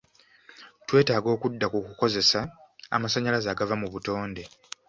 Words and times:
Twetaaga 0.87 1.29
okudda 1.35 1.65
ku 1.73 1.79
kukozesa 1.87 2.39
amasannyalaze 2.95 3.47
agava 3.51 3.75
mu 3.81 3.87
butonde. 3.93 4.43